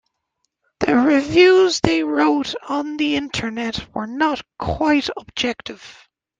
The 0.79 0.95
reviews 0.95 1.79
they 1.79 2.01
wrote 2.03 2.55
on 2.67 2.97
the 2.97 3.15
Internet 3.17 3.93
were 3.93 4.07
not 4.07 4.41
quite 4.57 5.11
objective. 5.15 6.09